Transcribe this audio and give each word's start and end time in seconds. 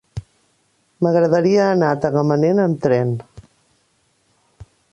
M'agradaria 1.07 1.67
anar 1.73 1.91
a 1.95 1.99
Tagamanent 2.05 2.63
amb 2.65 2.81
tren. 2.87 3.13